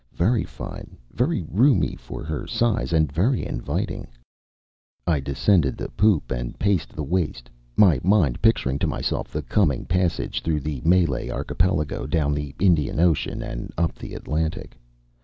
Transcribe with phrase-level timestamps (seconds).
[0.15, 4.07] Very fine, very roomy for her size, and very inviting.
[5.05, 9.85] I descended the poop and paced the waist, my mind picturing to myself the coming
[9.85, 14.75] passage through the Malay Archipelago, down the Indian Ocean, and up the Atlantic.